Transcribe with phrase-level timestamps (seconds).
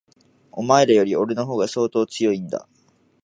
[0.51, 2.67] お前らより、俺の方が相当強いんだ。